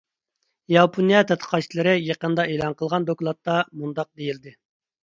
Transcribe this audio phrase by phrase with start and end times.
[0.75, 4.59] ياپونىيە تەتقىقاتچىلىرى يېقىندا ئېلان قىلغان دوكلاتتا مۇنداق دېيىلدى.